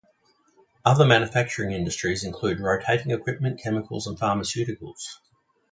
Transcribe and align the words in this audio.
Other 0.83 1.05
manufacturing 1.05 1.73
industries 1.73 2.23
include 2.23 2.59
rotating 2.59 3.11
equipment, 3.11 3.61
chemicals 3.61 4.07
and 4.07 4.17
pharmaceuticals. 4.17 5.19